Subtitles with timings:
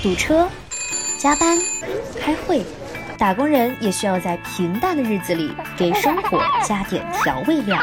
[0.00, 0.48] 堵车、
[1.18, 1.58] 加班、
[2.20, 2.64] 开会，
[3.18, 7.76] 打工人也需要在平淡的日子里给生活加点调味料。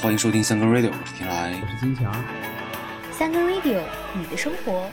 [0.00, 2.14] 欢迎收听三个 radio，我是天来，我是金强。
[3.10, 3.80] 三个 radio，
[4.12, 4.88] 你的生活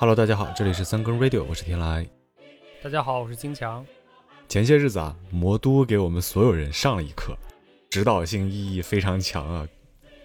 [0.00, 2.06] Hello，大家好，这里是三更 Radio，我是天来。
[2.80, 3.84] 大家好，我是金强。
[4.48, 7.36] 前些日子啊，魔都给我们所有人上了一课，
[7.90, 9.66] 指导性意义非常强啊。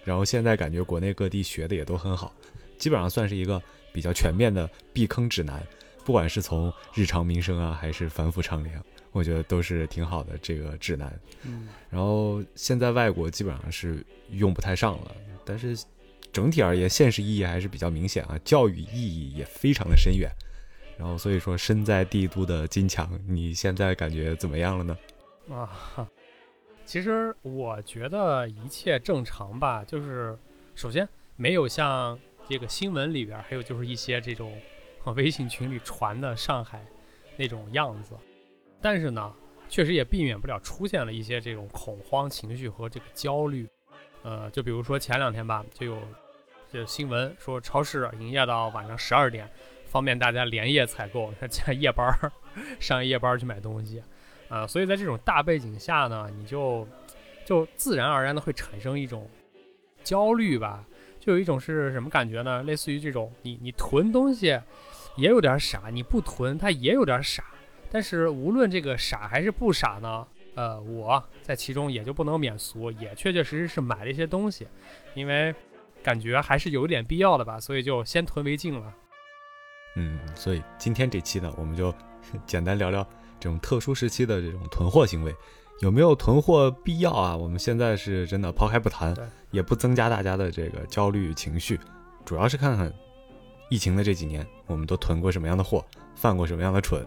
[0.04, 2.32] 然后现在感觉国内各地学的也都很好，
[2.78, 3.60] 基本上算是一个
[3.92, 5.60] 比较全面的避坑指南。
[6.04, 8.80] 不管是从日常民生啊，还是反腐倡廉，
[9.10, 11.12] 我觉得都是挺好的这个指南。
[11.42, 11.66] 嗯。
[11.90, 15.10] 然后现在外国基本上是用不太上了，
[15.44, 15.76] 但是。
[16.34, 20.28] 整体而言，现实意义还是比较明显啊，教育意义也非常的深远。
[20.98, 24.98] 然后，所以说身在帝都的金强，你现在感觉怎么样了呢？
[25.48, 25.70] 啊，
[26.84, 29.84] 其实我觉得一切正常吧。
[29.84, 30.36] 就是
[30.74, 34.60] 首先没有像这个新闻里边，还有就是一些这种
[35.14, 36.84] 微信群里传的上海
[37.36, 38.16] 那种样子。
[38.80, 39.32] 但是呢，
[39.68, 43.68] 确实也避免不了出现了一些这种恐慌情绪和这个焦虑。
[44.24, 45.96] 呃，就比如说前两天吧，就有。
[46.74, 49.48] 这新闻说超市营业到晚上十二点，
[49.86, 52.32] 方便大家连夜采购，加夜班儿
[52.80, 54.02] 上夜班去买东西，
[54.48, 56.84] 啊，所以在这种大背景下呢，你就
[57.44, 59.30] 就自然而然的会产生一种
[60.02, 60.84] 焦虑吧，
[61.20, 62.64] 就有一种是什么感觉呢？
[62.64, 64.60] 类似于这种，你你囤东西
[65.14, 67.44] 也有点傻，你不囤它也有点傻，
[67.88, 74.66] 但是无论这个傻还是不傻呢，呃，我在其中也就不能免俗，也确确实实是买了一些东西，
[75.14, 75.54] 因为。
[76.04, 78.92] 感觉还是有点必要的吧，所以就先囤为敬了。
[79.96, 81.92] 嗯，所以今天这期呢，我们就
[82.46, 83.02] 简单聊聊
[83.40, 85.34] 这种特殊时期的这种囤货行为，
[85.80, 87.34] 有没有囤货必要啊？
[87.34, 89.16] 我们现在是真的抛开不谈，
[89.50, 91.80] 也不增加大家的这个焦虑情绪，
[92.24, 92.92] 主要是看看
[93.70, 95.82] 疫情的这几年，我们都囤过什么样的货，
[96.14, 97.02] 犯过什么样的蠢。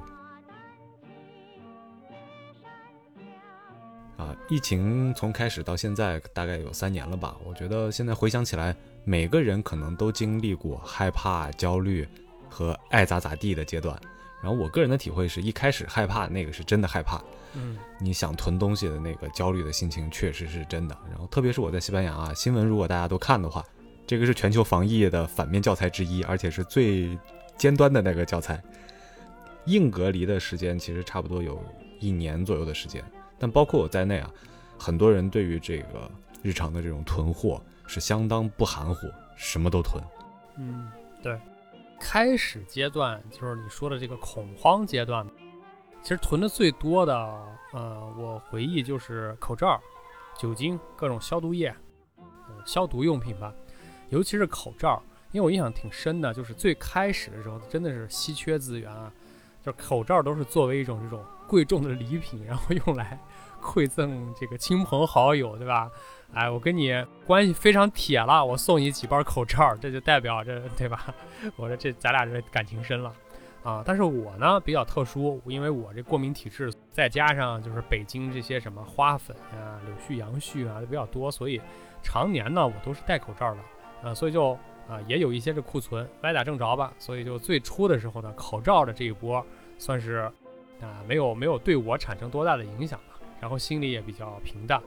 [4.49, 7.35] 疫情从开始到现在大概有三年了吧？
[7.43, 12.07] 我觉得现在回想起来，每个人可能都经历过害怕、焦虑
[12.49, 13.99] 和爱咋咋地的阶段。
[14.41, 17.21] 然后我个人的体会是一开始害怕，那个是真的害怕。
[17.55, 20.97] 嗯，你想囤东西的那个焦虑的心情确实是真的。
[21.09, 23.61] 然后特别是我在西班牙啊，新闻如果大家都看的话，
[24.05, 27.17] 这个是全球防疫的反面教材之一，而且是最
[27.57, 28.63] 尖端的那个教材。
[29.65, 31.61] 硬隔离的时间其实差不多有
[31.99, 33.03] 一年左右的时间。
[33.39, 34.31] 但包括我在内啊，
[34.77, 36.09] 很多人对于这个
[36.41, 40.03] 日常的这种囤货是相当不含糊，什么都囤。
[40.57, 41.39] 嗯，对。
[41.99, 45.25] 开始阶段就是你说的这个恐慌阶段，
[46.03, 47.15] 其实囤的最多的，
[47.73, 49.81] 呃，我回忆就是口罩、
[50.37, 51.75] 酒精、各种消毒液、
[52.65, 53.51] 消毒用品吧。
[54.09, 59.11] 尤其是口罩，因为我印象挺深的，就是最开始的时候真的是稀缺资源啊，
[59.73, 61.23] 口罩都是作为一种这种。
[61.47, 63.17] 贵重的礼品，然后用来
[63.63, 65.89] 馈赠这个亲朋好友，对吧？
[66.33, 66.91] 哎，我跟你
[67.25, 71.05] 关系非常铁了，我送你几包口罩，这就代表着，对吧？
[71.55, 73.13] 我说这咱俩这感情深了
[73.63, 73.81] 啊。
[73.85, 81.61] 但是我呢比较特殊，因为我这过敏体质，再加上就是北京这些什么花粉呀、柳絮、杨絮啊都比较多，所以
[82.03, 83.61] 常年呢我都是戴口罩的，
[84.03, 86.93] 呃，所以就啊也有一些这库存，歪打正着吧。
[86.97, 89.45] 所以就最初的时候呢，口罩的这一波
[89.77, 90.31] 算是。
[90.79, 94.79] 啊，没有没有对我产生多大的影响吧，然后心里也比较平淡，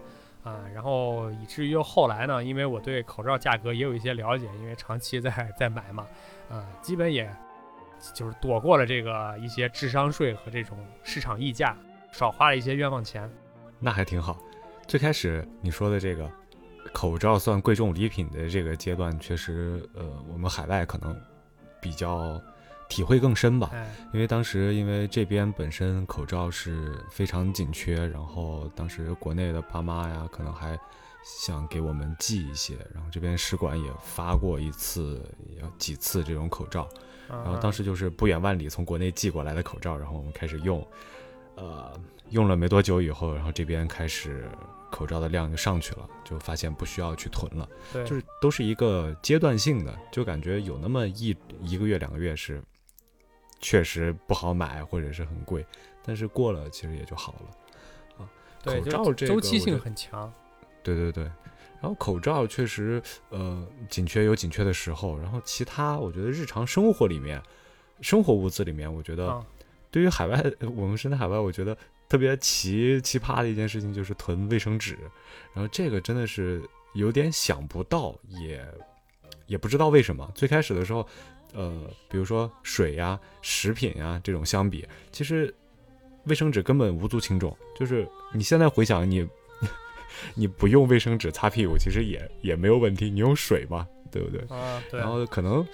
[0.44, 6.06] 啊，然后以至于后来呢，因为我对口罩价格也有一些了解，因为长期在在买嘛，
[6.48, 7.28] 啊，基本也
[8.14, 11.76] 就是躲过了这个一些智商税和这种市场溢价，
[12.12, 13.28] 少花了一些冤枉钱，
[13.80, 14.38] 那还挺好。
[14.86, 16.30] 最开始你说的这个
[16.92, 21.18] 口罩算贵重礼品的这个阶段，确实，呃，我们海外可能
[21.80, 22.40] 比较。
[22.88, 23.70] 体会更深吧，
[24.12, 30.76] 因为当时因为这边本身口罩是非常紧缺，然后当时国内的爸妈呀，可能还
[31.22, 35.24] 想给我们寄一些，然后这边使馆也发过一次，
[35.62, 36.88] 要几次这种口罩，
[37.28, 40.84] 然后当时就是不远万里从国内寄过来的口罩，然后我们开始用，
[41.54, 41.92] 呃，
[42.30, 44.48] 用了没多久以后，然后这边开始
[44.90, 52.62] 口罩的量就上去了，就发现不需要去囤了，就是都是一个阶段性的，就感觉有那么一一个月两个月是。
[53.62, 55.66] 确实不好买，或者是很贵，
[56.02, 58.24] 但是过了其实也就好了，啊，
[58.64, 60.32] 口罩这个周期性很强。
[60.82, 61.24] 对对对，
[61.78, 67.38] 然后口罩确实呃紧缺有紧缺的时候，然后其他我觉得日常生活里面，
[68.00, 69.44] 生活物资里面，我觉得
[69.90, 70.42] 对于海外
[70.74, 71.76] 我们身在海外，我觉得
[72.10, 74.98] 特别奇奇葩的一件事情就是囤卫生纸，
[75.54, 76.62] 然后这个真的是
[76.92, 78.62] 有点想不到，也
[79.46, 80.30] 也不知道为什么。
[80.34, 81.08] 最开始的时候，
[81.54, 85.54] 呃，比如说水呀、食品呀这种相比，其实
[86.24, 87.56] 卫生纸根本无足轻重。
[87.74, 89.26] 就是你现在回想你。
[90.34, 93.08] 你不用卫生纸擦屁股，其实也也没有问题。
[93.08, 94.40] 你用水嘛，对不对？
[94.54, 94.98] 啊，对。
[94.98, 95.66] 然后可能，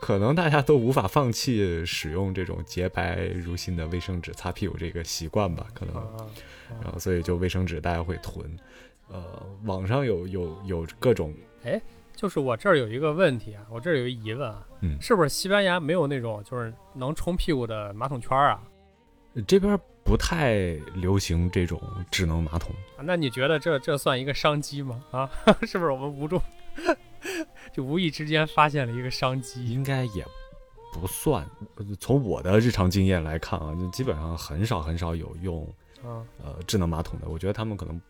[0.00, 5.66] 可能大家都无法放弃使用这种洁白如新的卫生纸擦屁股这个习惯吧？
[5.74, 5.94] 可能，
[6.82, 8.44] 然后所以就卫生纸大家会囤。
[9.08, 9.22] 呃，
[9.64, 11.32] 网上有有有各种。
[11.64, 11.80] 哎，
[12.14, 18.62] 就是我这儿有一个问题啊，我这儿有一疑问啊，嗯，是不是西班牙没有那种就是能冲屁股的马桶圈啊？
[19.46, 19.78] 这边。
[20.06, 20.54] 不太
[20.94, 22.72] 流行这种智能马桶，
[23.02, 25.02] 那你觉得这这算一个商机吗？
[25.10, 25.28] 啊，
[25.66, 26.40] 是不是我们无中
[27.76, 29.68] 就无意之间发现了一个商机？
[29.68, 30.24] 应该也
[30.94, 31.46] 不算。
[32.00, 35.70] 从我的日常经验来看啊，就基本上很少很少有用
[36.02, 37.28] 呃智能马桶的。
[37.28, 38.00] 我觉得他们可能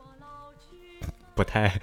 [1.34, 1.80] 不太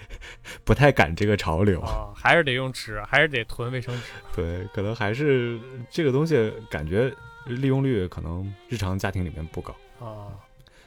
[0.63, 4.01] 不太赶这个潮流啊，还是得用纸，还是得囤卫生纸。
[4.33, 5.59] 对，可能还是
[5.89, 7.13] 这个东西感觉
[7.47, 9.75] 利用率可能日常家庭里面不高。
[9.99, 10.31] 啊，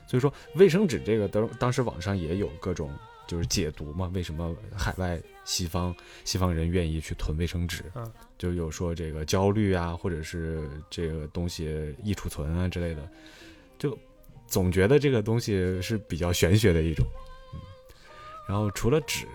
[0.06, 2.90] 所以说卫生纸这个当当时网上也有各种
[3.26, 7.82] 就是解读嘛，为什么海外西方西方人愿意去囤卫生纸？
[7.94, 13.08] 嗯，就有说这个焦虑啊，或者是这个东西易储存啊之类的，
[13.78, 13.98] 就
[14.46, 17.06] 总觉得这个东西是比较玄学的一种。
[17.54, 17.60] 嗯，
[18.46, 19.26] 然后除了纸，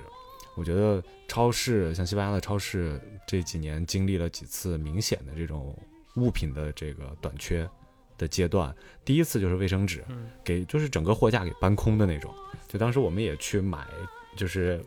[0.55, 5.75] 我觉得超市像西班牙的超市这几年经历了几次明显的这种
[6.17, 7.67] 物品的这个短缺。
[8.17, 8.71] 的阶段，
[9.03, 10.05] 第一次就是卫生纸，
[10.43, 12.31] 给就是整个货架给搬空的那种。
[12.67, 13.87] 就当时我们也去买，
[14.37, 14.79] 就是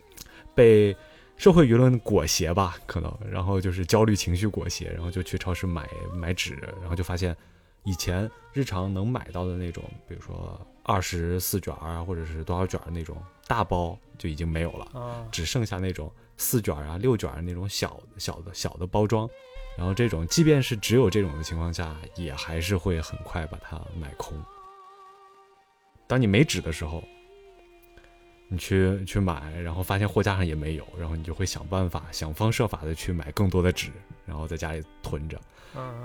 [0.55, 0.97] 被
[1.37, 7.37] 社会舆论裹挟吧，可能，然后就是焦虑情绪裹挟，然后就去超市买买纸，然后就发现
[7.83, 13.17] 以前日常能买到的那种，比如说二十四卷啊，或者是多少卷那种
[13.47, 19.29] 大包就已经没有了，只剩下那种四卷啊、六卷那种小小的小的包装。
[19.77, 24.41] 然后这种，即便是只有这种的情况下，也还是会很快把它买空。
[26.07, 27.03] 当你没纸的时候，
[28.49, 33.91] 你去去买，然后发现货架上也没有，然后你就会想办法、想方设法的去买更多的纸，
[34.27, 35.39] 然后在家里囤着。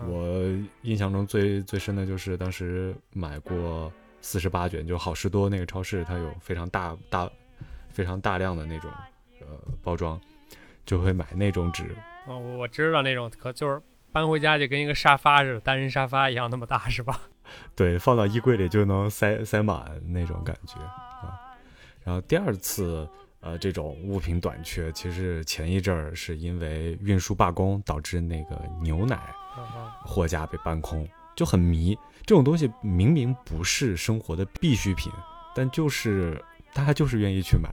[0.08, 0.44] 我
[0.82, 7.30] 印象中最最深的就是当时买过四十八卷，就好事多那个超市，它有非常大大、
[7.92, 8.90] 非常大量的那种
[9.42, 9.48] 呃
[9.84, 10.20] 包装，
[10.86, 11.96] 就会买那种纸。
[12.26, 13.80] 哦，我知道那种，可就是
[14.12, 17.22] 搬回家就跟一个沙发似的，单人沙发一样那么大，是吧？
[17.76, 21.40] 对，放到衣柜里就能塞塞满那种感觉啊。
[22.10, 23.08] 然后第二次，
[23.40, 29.32] 呃，这种物品短缺，其实前一阵儿是因为运输罢工导致那个牛奶
[30.04, 31.96] 货架被搬空，就很迷。
[32.26, 35.12] 这种东西明明不是生活的必需品，
[35.54, 37.70] 但就是大家就是愿意去买。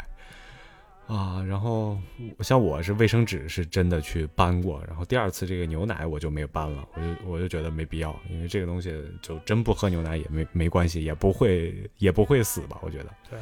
[1.07, 1.99] 啊，然后
[2.41, 8.93] 像我是卫生纸是真的去搬过，然后第二次这个牛奶我就没有搬了，我就我就觉得没必要，因为这个东西
[9.23, 12.79] 就真不喝牛奶也没没关系，也不会也不会死吧？
[12.83, 13.07] 我觉得。
[13.31, 13.39] 对。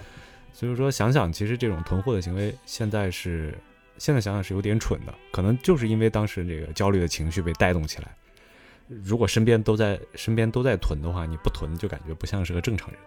[0.54, 3.52] 所以说想想，其实这种囤货的行为现在是
[3.98, 8.16] 现在想想是有点蠢的，可能就是因为当时这个焦虑的情绪被带动起来。
[8.88, 13.00] 如果身边都在身边都在囤的话，你不囤就感觉不像是个正常人。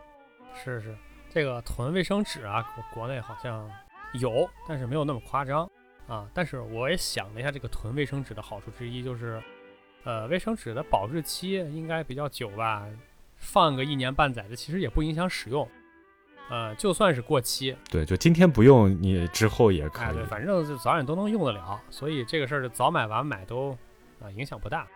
[0.53, 0.95] 是是，
[1.33, 3.67] 这个囤卫生纸啊，国国内好像。
[4.13, 5.69] 有，但是没有那么夸张
[6.07, 6.25] 啊。
[6.33, 9.43] 但是我也想了一下，这个囤卫生纸的好处之一就是，
[10.05, 12.87] 呃，卫生纸的保质期应该比较久吧，
[13.35, 15.67] 放个一年半载的，其实也不影响使用。
[16.49, 20.15] 呃，就算是过期，对，就今天不用，你之后也可以。
[20.15, 21.81] 对，反正就早晚都能用得了。
[21.89, 23.71] 所以这个事儿早买晚买都
[24.21, 24.87] 啊影响不大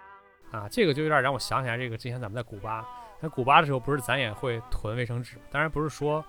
[0.52, 0.68] 啊。
[0.70, 2.86] 这个就有点让我想起来，这个之前咱们在古巴，
[3.22, 6.24] 在古巴的时候，不是咱也会囤卫生纸，当然不是说。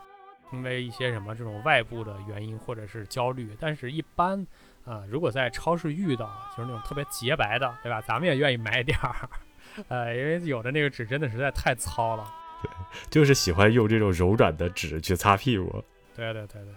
[0.52, 4.46] 因为一些什么这种外部的原因或者是焦虑，但是一般
[4.84, 8.02] 啊，如果在超市遇到就是那种特别洁白的，对吧？
[8.02, 9.16] 咱们也愿意买点儿，
[9.88, 12.30] 呃，因为有的那个纸真的实在太糙了。
[12.62, 12.70] 对，
[13.10, 15.82] 就是喜欢用这种柔软的纸去擦屁股。
[16.14, 16.74] 对对对对，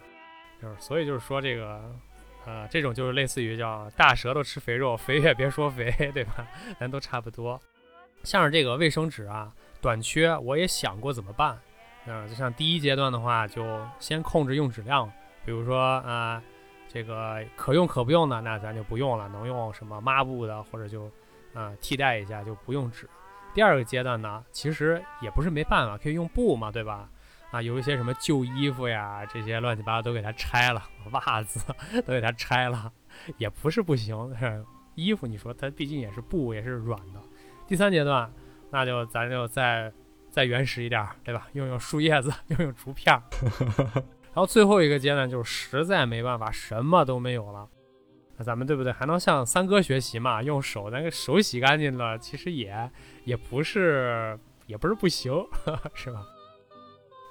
[0.62, 1.82] 就是所以就是说这个，
[2.46, 6.48] 呃，这种就是类似于叫大舌头吃肥肉，肥也别说肥， 对吧？
[6.80, 7.60] 咱都差不多。
[8.24, 9.52] 像是这个卫生纸啊
[9.82, 11.60] 短缺，我也想过怎么办。
[12.08, 13.64] 嗯，就像第一阶段的话，就
[14.00, 15.12] 先控制用纸量，
[15.44, 16.42] 比如说啊，
[16.88, 21.12] 这个可用可不用的，那咱就不用了，能用什么抹布的，或者就
[21.54, 23.10] 啊替代一下，就不用纸。
[23.56, 27.10] 第二个阶段呢，其实也不是没办法，可以用布嘛，对吧？
[27.52, 31.60] 啊，有一些什么旧衣服呀，这些乱七八糟都给它拆了， 袜子
[32.06, 32.92] 都给它拆了，
[33.38, 34.16] 也不是不行。
[34.96, 37.22] 衣服你说它毕竟也是布，也是软的。
[37.66, 38.30] 第三阶段，
[38.72, 39.92] 那就咱就再
[40.30, 41.48] 再原始一点，对吧？
[41.54, 43.18] 用用树叶子，用用竹片。
[44.34, 47.70] 然后最后一个阶段就是实在没办法，什么都没有了，
[48.38, 48.92] 那咱们对不对？
[48.92, 50.44] 还能向三哥学习嘛？
[50.44, 52.92] 用手那个手洗干净了，其实也
[53.24, 54.38] 也不是
[54.68, 55.34] 也不是不行，
[55.94, 56.26] 是吧？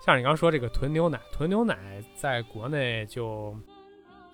[0.05, 3.57] 像你刚说这个囤牛奶，囤牛奶在国内就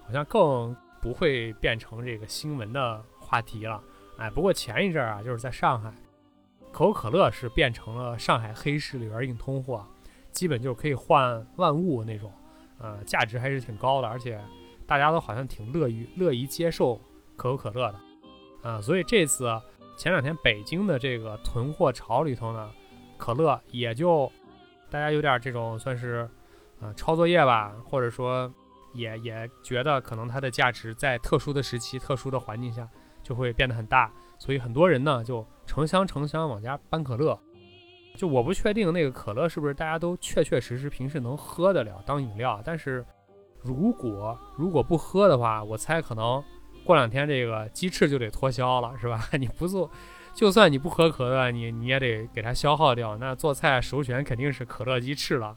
[0.05, 3.83] 好像更不会变成这个新闻的话题了。
[4.19, 5.93] 哎，不过前一阵儿啊，就是在上海，
[6.73, 9.87] 可口可乐是变成了上海黑市里边硬通货，
[10.31, 12.33] 基本就可以换万物那种。
[12.79, 14.41] 呃，价值还是挺高的，而且
[14.91, 17.01] 大家都好像挺乐于乐于接受
[17.37, 19.49] 可口可乐的，啊，所以这次
[19.97, 22.69] 前两天北京的这个囤货潮里头呢，
[23.17, 24.31] 可乐也就
[24.91, 26.29] 大家有点这种算是
[26.81, 28.53] 啊抄作业吧，或者说
[28.93, 32.89] 也也觉得可能它的价值在特殊的时期、特殊的环境下
[33.23, 37.39] 就会变得很大，所以很多人呢就成箱成箱往家搬可乐。
[38.17, 43.07] 就我不确定那个可乐是不是大家都确确实实平时能喝得了当饮料，但是
[43.63, 46.43] 如果如果不喝的话，我猜可能
[46.85, 49.29] 过两天这个鸡翅就得脱销了，是吧？
[49.39, 49.91] 你不做，
[50.35, 53.17] 就算你不喝可乐，你你也得给它消耗掉。
[53.19, 55.57] 那做菜首选肯定是可乐鸡翅了。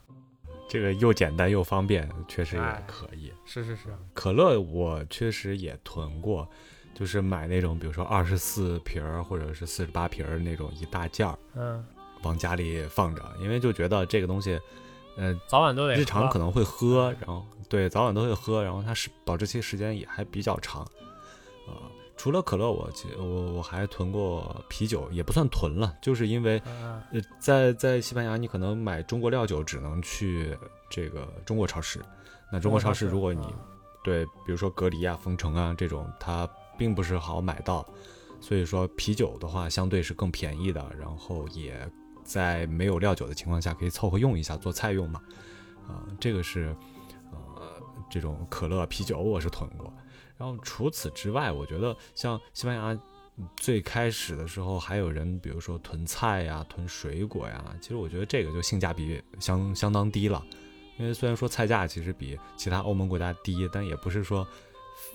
[0.67, 3.31] 这个又简单又方便，确实也可以。
[3.45, 6.48] 是是是，可乐我确实也囤过，
[6.93, 11.38] 就是买那种比如说二十四瓶儿或者是四十八瓶儿那种一大件儿。
[11.55, 11.83] 嗯。
[12.24, 14.57] 往家里放着，因为就觉得这个东西，
[15.17, 20.84] 呃，早晚都得日常可能会喝，然后对，早晚都会喝，然后它是保质期时间也还比较长，
[21.65, 22.88] 啊，除了可乐，我
[23.18, 30.56] 我我还囤过啤酒，也不算囤了，就是因为呃，在在西班牙，你可能买中国料酒只能去
[30.88, 32.00] 这个中国超市，
[32.51, 33.44] 那中国超市如果你
[34.03, 37.84] 对，比如说隔离啊、封城啊这种，它并不是好买到，
[38.39, 41.89] 所以说啤酒的话相对是更便宜的，然后也。
[42.24, 45.20] 在没有料酒的情况下，可以凑合用一下做菜用嘛？
[45.89, 46.77] 啊，这个是，呃，
[48.13, 49.91] 这种可乐、啤酒我是囤过。
[50.38, 53.00] 然后除此之外，我觉得像西班牙
[53.58, 57.75] 最开始的时候，还有人比如说囤菜呀、囤水果呀。
[57.82, 60.46] 其实我觉得这个就性价比相相当低了，
[61.00, 64.48] 因为虽然说菜价其实比其他欧盟国家低，但也不是说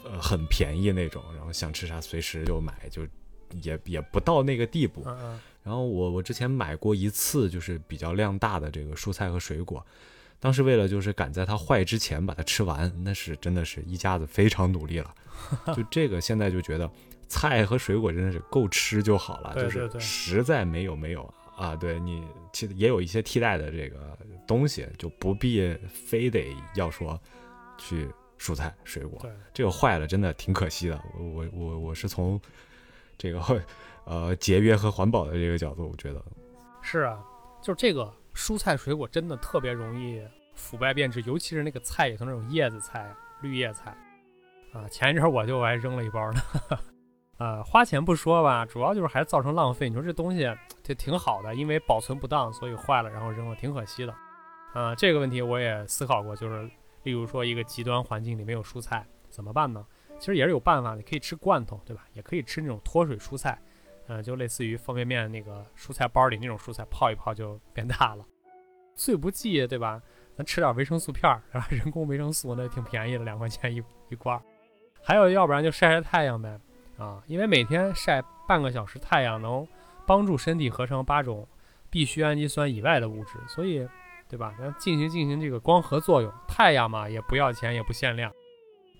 [0.04, 1.22] 呃很便宜那种。
[1.36, 3.06] 然后想吃啥随时就买，就
[3.62, 5.04] 也也不到那个地步。
[5.62, 9.84] 然后我我之前买过一次，就是比较量大的这个蔬菜和水果，
[10.40, 15.14] 当时为了就是赶在它坏之前把它吃完，那是真的是一家子非常努力了。
[15.74, 16.90] 就这个现在就觉得
[17.28, 27.20] 菜和水果真的是够吃就好了，就是实在没有没有啊，对你其实也有一些替代的这个东西，就不必非得要说
[27.76, 29.20] 去蔬菜水果。
[29.52, 31.00] 这个坏了真的挺可惜的。
[31.18, 32.40] 我我我我是从
[33.16, 33.40] 这个。
[34.10, 36.24] 呃，节约和环保的这个角度，我觉得
[36.80, 37.18] 是啊，
[37.60, 40.22] 就是这个蔬菜水果真的特别容易
[40.54, 43.90] 腐败变质，尤其是那个菜，里头那种叶子菜、绿叶菜
[44.72, 44.88] 啊。
[44.88, 46.40] 前一阵我就还扔了一包呢，
[47.38, 49.88] 呃， 花钱不说吧，主要就是还造成浪费。
[49.88, 50.48] 你说这东西
[50.84, 54.14] 就挺好的，因为保存不当，所以坏了，然后扔了，挺可惜的。
[54.72, 56.70] 啊，这个问题我也思考过，就是
[57.02, 59.84] 例如说一个极端环境里没有蔬菜怎么办呢？
[60.20, 62.04] 其实也是有办法，你可以吃罐头，对吧？
[62.12, 63.60] 也可以吃那种脱水蔬菜。
[64.08, 68.24] 嗯，就类似于方便面那个蔬菜包里那种蔬菜，泡一泡就变大了。
[68.94, 70.02] 最不济，对吧？
[70.36, 71.66] 咱吃点维生素片儿，是吧？
[71.70, 74.40] 人工维生素那挺便宜的，两块钱一一罐。
[75.02, 76.58] 还有，要不然就晒晒太阳呗，
[76.96, 79.66] 啊，因为每天晒半个小时太阳，能
[80.06, 81.46] 帮助身体合成八种
[81.90, 83.86] 必需氨基酸以外的物质，所以，
[84.28, 84.54] 对吧？
[84.58, 88.32] 咱进行进行这个光合作用，太阳嘛也不要钱，也不限量。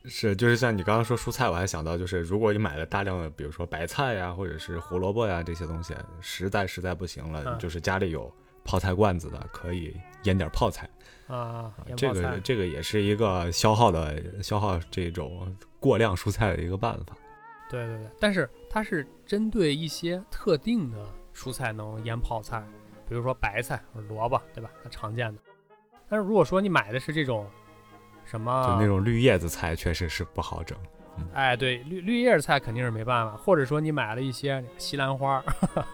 [0.09, 8.33] 是，就是像你刚刚说蔬菜，我还想到就是，如果你买了大量的，比如说白菜呀，或者是胡萝卜呀这些东西，实在实在不行了，就是家里有
[8.65, 10.89] 泡菜罐子的，可以腌点泡菜
[11.27, 11.73] 啊。
[11.97, 17.17] 这个这个也是一个消耗的消耗这种过量蔬菜的一个办法。
[17.71, 20.99] 对对对，但是它是针对一些特定的
[21.35, 22.67] 蔬菜能腌泡菜，
[23.09, 24.71] 比如说白菜萝卜，对吧？
[24.83, 25.41] 它常见的。
[26.09, 27.47] 但是如果说你买的是这种。
[28.31, 28.67] 什么？
[28.67, 30.77] 就那种绿叶子菜确实是不好整。
[31.33, 33.37] 哎，对，绿绿叶子菜肯定是没办法。
[33.37, 35.43] 或者说你买了一些西兰花，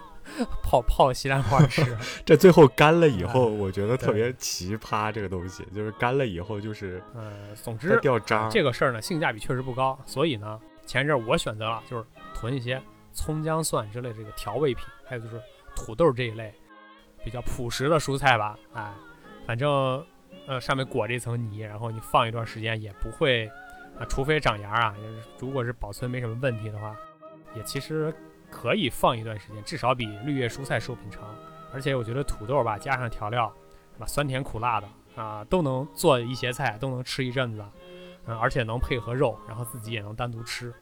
[0.61, 5.11] 泡泡西兰花吃， 这最后干了以后，我觉得特别奇葩。
[5.11, 8.47] 这个东西就是干了以后就是，呃，总之掉渣。
[8.49, 9.97] 这个事儿呢，性价比确实不高。
[10.05, 12.79] 所以呢，前一阵我选择了就是囤一些
[13.11, 15.41] 葱姜蒜之类这个调味品，还有就是
[15.75, 16.53] 土豆这一类
[17.23, 18.59] 比较朴实的蔬菜吧。
[18.73, 18.93] 哎，
[19.47, 20.05] 反正。
[20.47, 23.47] 呃，上面裹着一层泥，然后你放一段时间也不会
[23.97, 24.95] 啊，除非长芽啊。
[25.39, 26.95] 如果是保存没什么问题的话，
[27.55, 28.13] 也其实
[28.51, 31.23] 可以放一段时间，至少比绿叶蔬菜寿命长。
[31.73, 33.51] 而且我觉得土豆吧，加上调料，
[33.93, 34.05] 是吧？
[34.05, 37.63] 酸甜苦辣的啊，都能做一些菜，都能吃一阵子。
[38.27, 40.73] 嗯，而且能配合肉，然后自己也能单独吃。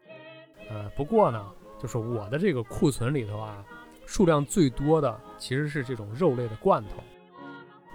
[0.70, 1.46] 呃，不过呢，
[1.80, 3.64] 就是我的这个库存里头啊，
[4.06, 7.04] 数量最多的其实是这种肉类的罐头。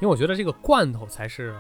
[0.01, 1.55] 因为我觉得这个罐头才是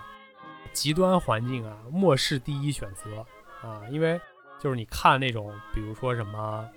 [0.72, 3.24] 极端环境啊，末世第一选择
[3.62, 3.82] 啊。
[3.90, 4.20] 因为
[4.60, 6.68] 就是你看那种，比如说什么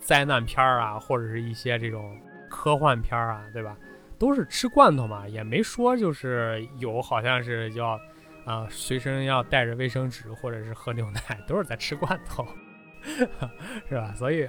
[0.00, 2.18] 灾难片儿啊，或者是一些这种
[2.50, 3.76] 科幻片儿啊，对吧？
[4.18, 8.00] 都是吃罐头嘛，也没说就是有好像是要
[8.44, 12.46] 啊随身要带着卫生纸或者是喝牛奶，都是在吃罐头，
[13.88, 14.12] 是吧？
[14.16, 14.48] 所以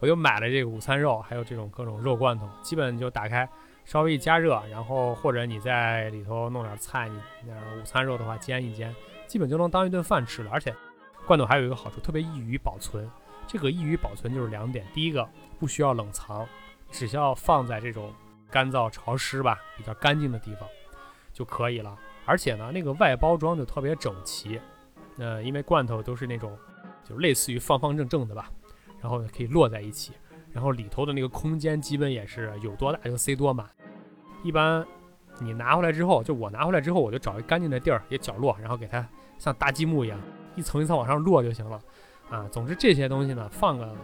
[0.00, 3.48] 我就买了这个午餐肉，还有这种各种肉罐头，基本就打开。
[3.84, 8.94] 稍微一加热，然后或者你在里头弄点菜，你那午餐肉的话煎一煎，
[9.26, 10.50] 基本就能当一顿饭吃了。
[10.52, 10.74] 而且
[11.26, 13.08] 罐头还有一个好处，特别易于保存。
[13.46, 16.46] 这个易于保存就是两点：第一个不需要冷藏，
[16.90, 18.12] 只需要放在这种
[18.50, 20.68] 干燥潮湿吧、比较干净的地方
[21.32, 21.98] 就可以了。
[22.24, 24.60] 而且呢，那个外包装就特别整齐。
[25.18, 26.56] 呃，因为罐头都是那种
[27.04, 28.50] 就类似于方方正正的吧，
[29.00, 30.12] 然后可以摞在一起。
[30.52, 33.66] 然后里头的那个空间基本也是有多大就塞多满，
[34.42, 34.86] 一般
[35.40, 39.06] 你拿回来之后，就我拿回来之后，我就找一干净的地儿，一角落，然后给它
[39.38, 40.18] 像搭积木一样，
[40.54, 41.80] 一层一层往上摞就行了。
[42.30, 43.94] 啊，总之这些东西呢，放个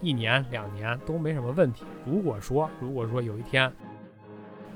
[0.00, 1.84] 一年两年都没什么问题。
[2.06, 3.72] 如果说如果说有一天，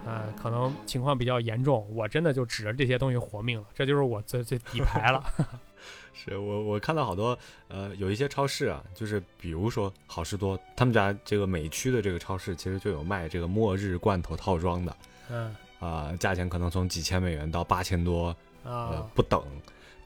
[0.05, 5.25] 呃，可能情况比较严重，我真的就指着这些东西活命了，这就是我最最底牌了。
[6.15, 7.37] 是我我看到好多
[7.69, 14.97] 呃有一些超市啊，就是比如说好事多，他们家这个美区的这个超市其实就有卖这个末日罐头套装的，
[15.31, 15.55] 嗯。
[15.81, 18.29] 啊，价钱可能从几千美元到八千多
[18.63, 19.43] 啊不等，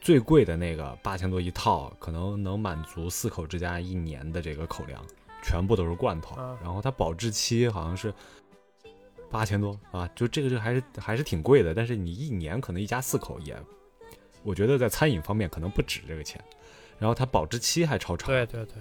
[0.01, 4.99] 最贵的那个八千多一套，可能能满足四口之家一年的这个口粮，
[5.43, 8.11] 全部都是罐头，然后它保质期好像是
[9.29, 13.55] 八千多啊，就这个就还是还是挺贵的，但是你一年可能一家四口也。
[14.43, 16.41] 我觉得在餐饮方面可能不止这个钱，
[16.97, 18.27] 然后它保质期还超长。
[18.27, 18.75] 对对对，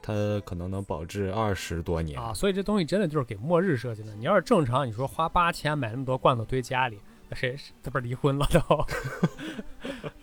[0.00, 2.32] 它可能能保质二十多年啊！
[2.32, 4.14] 所以这东西真的就是给末日设计的。
[4.14, 8.60] 你要是正常，你说花八千买那么多罐头堆家里，那谁这不是离婚了都？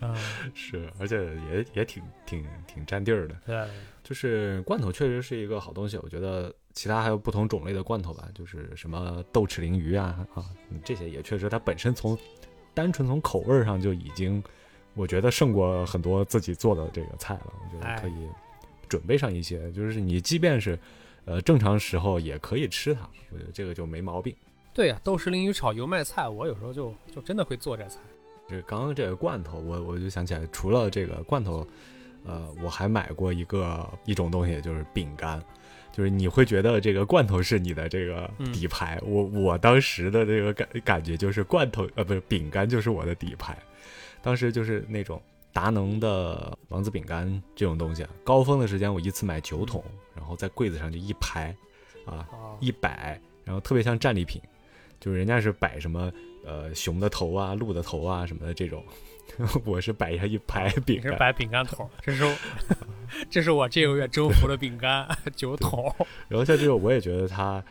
[0.00, 0.16] 啊，
[0.54, 1.16] 是，而且
[1.50, 3.36] 也也挺挺挺占地儿的。
[3.44, 3.68] 对，
[4.02, 5.98] 就是罐头确实是一个好东西。
[5.98, 10.44] 我觉得其他还有不同种类的罐头吧，就是什么豆豉鲮鱼啊啊，
[10.84, 12.16] 这些也确实它本身从
[12.72, 14.40] 单纯从口味上就已经。
[14.98, 17.52] 我觉得胜过很多自己做的这个菜了。
[17.52, 18.14] 我觉得可以
[18.88, 20.78] 准备上一些，就是你即便是
[21.26, 23.06] 呃正常时候也可以吃它。
[23.30, 24.34] 我觉得这个就没毛病。
[24.72, 28.00] 对呀，豆豉鲮鱼炒油麦菜，我有时候就就真的会做这菜。
[28.48, 31.66] 这刚刚这个罐头，我我就想起来，除了这个罐头，
[32.24, 35.38] 呃，我还买过一个一种东西，就是饼干。
[35.96, 43.56] 就是你会觉得这个罐头是你的这个底牌，我我当时的这个感感觉就是罐头呃不是饼干就是我的底牌。
[44.20, 45.18] 当时就是那种
[45.54, 49.82] 达能的王子饼干这种东西，高峰的时间我一次买九桶，
[50.14, 51.56] 然后在柜子上就一排，
[52.04, 52.28] 啊，
[52.60, 54.38] 一摆，然后特别像战利品，
[55.00, 56.12] 就是人家是摆什么
[56.44, 58.84] 呃熊的头啊、鹿的头啊什么的这种，
[59.64, 62.36] 我是摆下一排饼干，是摆饼干桶，这是
[63.30, 65.94] 这是我这个月征服的饼干酒桶。
[66.28, 67.62] 然后像这个我也觉得它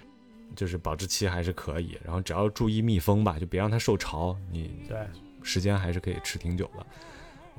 [0.55, 4.37] 就是保质期还是可以，然后只要注意密封吧，就别让它受潮。
[4.51, 4.97] 你对。
[5.47, 6.79] 时间还是可以吃挺久的，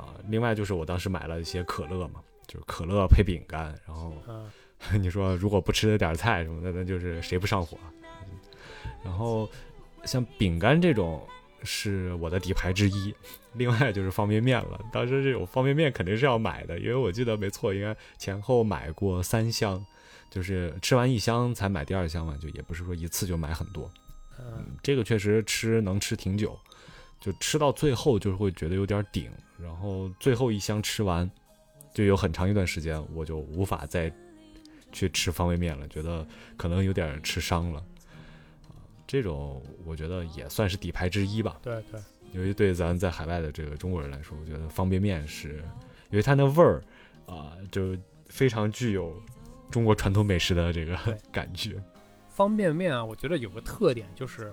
[0.03, 4.13] 啊，另外就是我当时买了一些可乐嘛，就是可乐配饼干，然后
[4.99, 7.79] 你说如果不吃点菜什么的，那就是谁不上火？
[9.05, 9.49] 然后
[10.03, 11.25] 像饼干这种
[11.63, 13.15] 是我的底牌之一，
[13.55, 14.81] 另外就是方便面了。
[14.93, 19.85] 当时这种方便面肯定是要买的，因为我记得没错，应该前后买过三箱，
[20.31, 23.91] 就是吃完一箱才买第二箱嘛，就也不是说一次就买很多。
[24.39, 26.59] 嗯，这个确实吃能吃挺久。
[27.19, 31.29] 就吃到最后就是会觉得有点顶，然后最后一箱吃完，
[31.93, 34.13] 就有很长一段时间我就无法再
[34.93, 36.25] 去吃方便面了，觉得
[36.57, 37.83] 可能有点吃伤了。
[39.07, 41.59] 啊，这种我觉得也算是底牌之一吧。
[41.63, 42.01] 对对，
[42.33, 45.63] 尤其对咱在海外的这个中国人来说，我觉得方便面是，
[46.11, 46.83] 因为它那味儿
[47.27, 47.97] 啊，就
[48.29, 49.15] 非常具有
[49.71, 50.99] 中国传统美食的这个
[51.31, 51.83] 感觉。
[52.29, 54.53] 方便面啊，我觉得有个特点就是。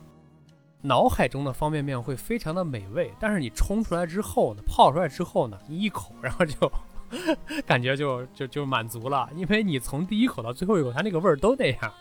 [0.85, 6.69] 脑海中的方便面会非常的美味，但是你冲出来之后呢，泡出来之后呢，一口，然后就
[7.65, 11.93] 感觉就就就满足了，因为你从第一口到最后一口，它那个味儿都那样。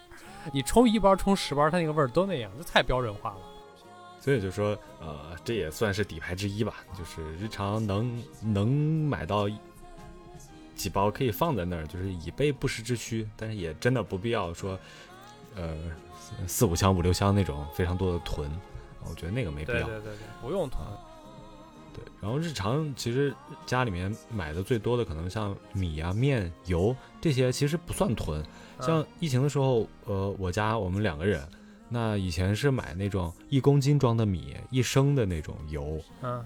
[0.53, 3.39] 你冲一包冲十包，它那个味儿都那样，这太标准化了。
[4.21, 6.77] 所以就说，呃，这也算是底牌之一吧。
[6.97, 9.49] 就是日常能能买到
[10.75, 13.29] 几包可以放在那儿，就是以备不时之需。
[13.37, 14.79] 但是也真的不必要说，
[15.57, 15.77] 呃，
[16.47, 18.51] 四五箱、五六箱那种非常多的囤。
[19.09, 19.79] 我觉得那个没必要。
[19.87, 20.85] 对对对对，不用囤。
[20.87, 21.12] 对，
[22.23, 23.35] 然后日常其实
[23.67, 28.41] 家里面买的最多的可能像米啊、面、油这些，其实不算囤。
[28.81, 31.47] 像疫情的时候，呃，我家我们两个人。
[31.89, 36.01] 那以前是买那种一公斤装的米，一升的那种油。
[36.23, 36.45] 嗯，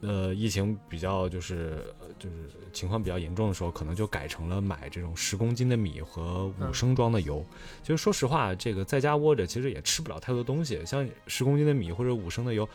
[0.00, 1.82] 呃，疫情比较就是
[2.18, 2.36] 就是
[2.72, 7.44] 情况比较严重的时候，可能就改成了买这种十公斤的米和五升装的油。
[7.82, 12.68] 其实说实话，这个在家窝着其实也吃不了太多东西，像十公斤的米或者五升的油，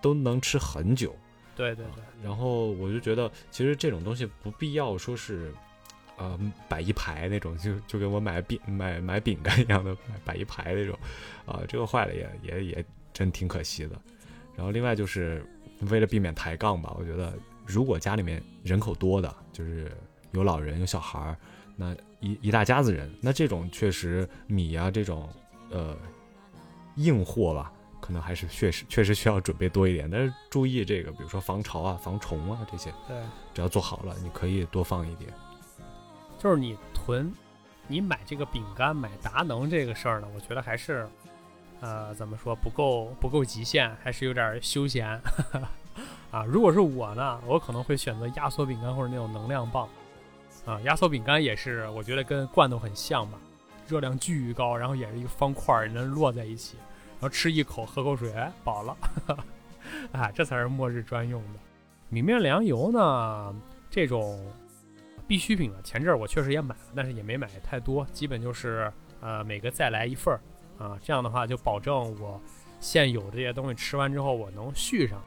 [0.00, 1.16] 都能吃很久。
[1.56, 2.02] 对对对。
[2.22, 5.52] 然后我就觉得，其实这种东西不必要说是。
[6.18, 6.38] 呃，
[6.68, 10.96] 摆一排那种， 就就跟我买饼买买饼干一样的摆一排那种，
[11.46, 12.84] 啊，这个坏了也 也也
[13.14, 14.00] 真挺可惜的。
[14.54, 15.44] 然后另外就是
[15.90, 17.32] 为了避免抬杠吧，我觉得
[17.66, 19.90] 如果家里面人口多的，就是
[20.32, 21.36] 有老人有小孩儿，
[21.76, 25.28] 那一一大家子人，那这种确实米啊这种
[25.70, 25.96] 呃
[26.96, 30.10] 硬货吧，可能还是确实确实需要准备多一点。
[30.10, 33.16] 但是注意这个，比如说防潮啊、防虫啊这些，对，
[33.54, 35.32] 只要做好了，你可以多放一点。
[36.38, 37.32] 就是你囤，
[37.86, 41.08] 你买这个饼干买达能这个事儿呢，我觉得还是，
[41.80, 45.08] 呃，怎么说不够不够极限，还是有点休闲
[46.32, 46.44] 啊。
[46.44, 49.88] 如果是我呢，我可能会选择压缩饼干或者那种能量棒
[50.64, 50.80] 啊。
[50.80, 53.38] 压缩饼干也是，我觉得跟罐头很像吧，
[53.86, 56.82] 热量巨高，然后也是一个方块儿能摞在一起，然
[57.22, 58.96] 然后吃一口喝口水饱了，
[60.10, 61.60] 啊，这才是末日专用的。
[62.08, 63.54] 米面粮油呢，
[63.88, 64.44] 这种。
[65.24, 70.40] 必需品了，前阵儿我确实也买了，但是也没买太多，基本就是呃每个再来一份儿
[70.84, 72.38] 啊，这样的话就保证我
[72.80, 75.22] 现有这些东西吃完之后我能续上，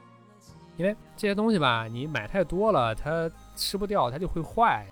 [0.77, 4.85] 因为这些东西吧，你买太多了它吃不掉，它就会坏，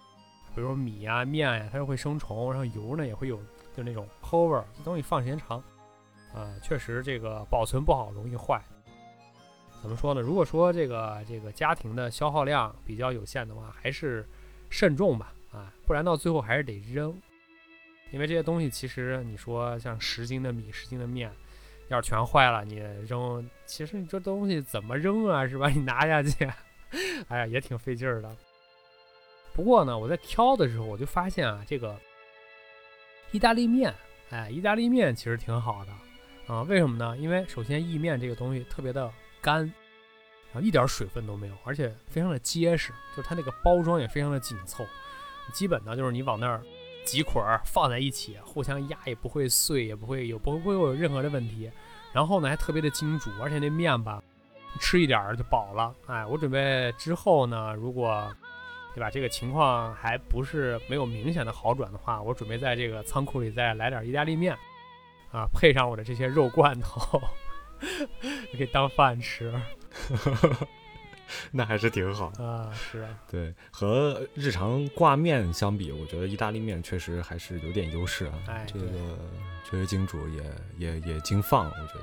[0.55, 3.37] 比如米呀、面呀，它就会生虫，然后油呢也会有
[3.75, 5.61] 就那种齁味儿，这东西放时间长
[6.33, 8.61] 啊，确实这个保存不好容易坏。
[9.81, 10.21] 怎么说呢？
[10.21, 14.25] 如果说这个这个家庭的消耗量比较有限的话，还是。
[14.69, 17.15] 慎重吧，啊，不然到最后还是得扔，
[18.09, 21.31] 因为这些东西其实你说像十斤的米、十斤的面，
[21.89, 25.69] 要是全坏了，你扔，其实你这东西怎么扔啊，是吧？
[25.69, 26.49] 你拿下去，
[27.29, 28.35] 哎呀，也挺费劲儿的。
[29.53, 31.95] 不过呢，我在挑的时候，我就发现啊，这个
[33.31, 33.93] 意大利面，
[34.31, 35.91] 哎，意大利面其实挺好的，
[36.47, 37.17] 啊，为什么呢？
[37.17, 39.71] 因为首先意面这个东西特别的干。
[40.51, 44.85] 然后一点水分都没有，而且非常的结实，就是它那个包装也非常的紧凑，
[45.51, 46.61] 基本呢就是你往那儿
[47.03, 51.71] 几捆儿放在一起，互相压也不会碎，也不会有不会有任何的问题。
[52.13, 54.21] 然后呢还特别的精煮，而且那面吧，
[54.79, 55.91] 吃一点儿就饱了。
[56.05, 58.31] 哎，我准备之后呢，如果
[58.93, 64.55] 对吧这个情况还不是没有明显的好转的话，我准备在这个仓库里再来点意大利面，
[65.33, 67.21] 啊，配上我的这些肉罐头，
[68.55, 69.53] 可以当饭吃。
[71.51, 78.33] 那还是挺好啊，是啊，对，和日常挂面相比，我觉得意大利面确实还是有点优势啊。
[78.47, 78.85] 哎，这个
[79.63, 80.43] 确实精煮，也
[80.77, 81.93] 也也精放，我觉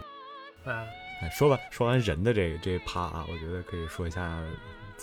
[0.64, 0.72] 得。
[0.72, 0.84] 啊，
[1.22, 4.42] 哎，说吧说完人的这这趴啊，我觉得可以说一下，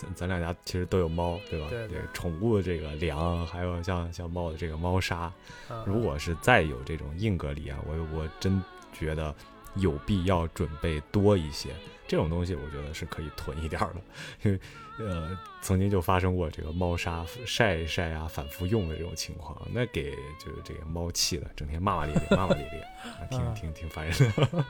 [0.00, 1.66] 咱咱两家其实都有猫，对吧？
[1.70, 1.98] 对对。
[2.14, 5.32] 宠物的这个粮，还有像像猫的这个猫砂，
[5.68, 9.34] 嗯，如果是再有这种硬隔离啊，我我真觉得
[9.74, 11.70] 有必要准备多一些。
[12.06, 13.96] 这种东西我觉得是可以囤一点的，
[14.42, 14.60] 因为
[14.98, 24.64] 呃曾经就发生过这个猫砂晒一晒啊反复用的这种情况，那给就是这个猫气的，整天骂骂咧咧骂骂咧咧，挺挺挺烦人的。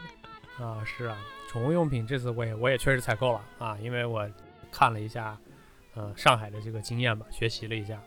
[0.65, 1.17] 啊，是啊，
[1.49, 4.29] 宠物用品这次我也我也确实采购了啊，因为我
[4.71, 5.39] 看了一下，
[5.95, 8.01] 呃上海的这个经验吧，学习了一下，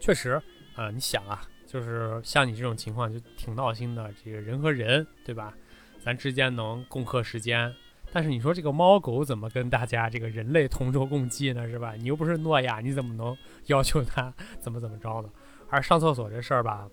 [0.00, 0.40] 确实
[0.74, 5.54] 啊，你想啊，就是像你这种情况就挺闹心的，这个人和人对吧，
[6.00, 7.74] 咱之间能共克时间。
[8.12, 11.66] 但是你说这个猫狗怎么跟大家这个人类同舟共济呢？
[11.66, 11.94] 是吧？
[11.94, 13.36] 你又不是诺亚，你怎么能
[13.66, 15.28] 要求它怎么怎么着呢？
[15.68, 16.88] 而上厕所这事儿吧，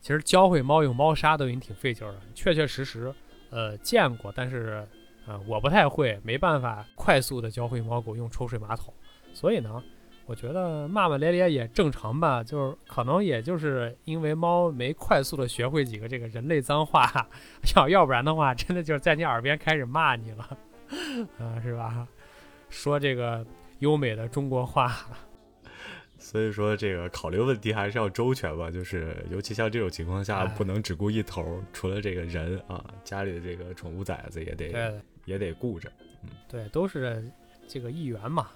[0.00, 2.20] 其实教会猫用猫砂都已经挺费劲了。
[2.34, 3.14] 确确实实，
[3.48, 4.86] 呃，见过，但是
[5.26, 8.92] 呃，我不太会，没办法快速的教会猫狗用抽水马桶，
[9.32, 9.82] 所以呢。
[10.26, 17.28] 我觉得骂骂咧咧也正常吧，就是可能也就是因为猫没快速的学会几个这个人类脏话，
[17.76, 20.58] 要要不然的话，真的就是在你耳边开始骂你了，
[21.38, 22.08] 啊，是吧？
[22.70, 23.46] 说这个
[23.80, 24.96] 优美的中国话，
[26.16, 34.72] 所以说这个考虑问题还是要周全吧，就是尤其像这种情况下，不能只顾一头，除了这个人啊，家里的这个宠物崽子也得
[35.24, 35.90] 也得顾着。
[36.22, 37.30] 嗯，对，都是
[37.66, 38.50] 这个一员嘛。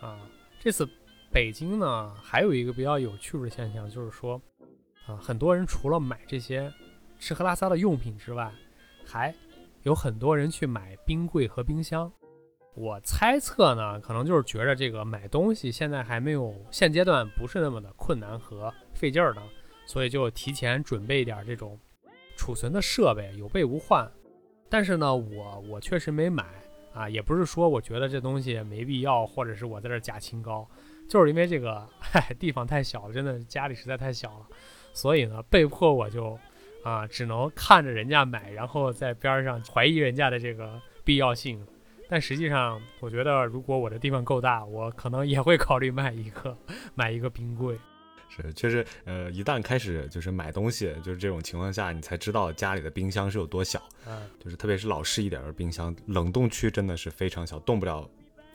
[0.00, 0.20] 啊，
[0.60, 0.88] 这次
[1.32, 4.40] 北京呢，还有一个比较有趣的现象，就是说，
[5.06, 6.72] 啊，很多人除了买这些
[7.18, 8.52] 吃喝拉撒的用品之外，
[9.04, 9.34] 还
[9.82, 12.10] 有很多人去买冰柜和冰箱。
[12.74, 19.42] 我猜测呢，可能就是觉着这个买东西现在还没有现阶段不是那么的困难和费劲儿呢，
[19.84, 21.76] 所以就提前准备一点这种
[22.36, 24.08] 储存的设备，有备无患。
[24.68, 26.44] 但是呢，我我确实没买
[26.92, 30.68] 啊，也不是说我觉得这东西没必要，或者是我在这假清高，
[31.08, 34.46] 就是因为这个嗨地方太小了，真的家里实在太小了，
[34.92, 36.38] 所以呢，被迫我就
[36.84, 41.64] 啊只能看着人家买，然后在边上怀疑人家的这个必要性。
[42.10, 46.56] 但实际上，我觉得如果我的地方够大，我可能也会考虑买一个
[46.94, 47.78] 买一个冰柜。
[48.28, 53.82] 是，确实，呃，一旦开始就是买东西，就是这种情况下，你才知道家里的冰箱是有多小。
[54.06, 58.08] 嗯，就是特别是老式一点的冰箱，冷冻区真的是非常小，冻不了